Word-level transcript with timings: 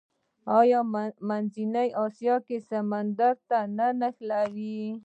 آیا 0.59 0.79
منځنۍ 1.29 1.87
اسیا 2.03 2.35
سمندر 2.69 3.33
ته 3.49 3.59
نه 3.77 3.87
نښلوي؟ 3.99 4.81